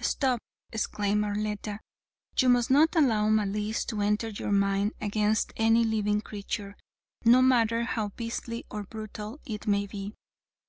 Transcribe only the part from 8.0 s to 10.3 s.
beastly or brutal it may be.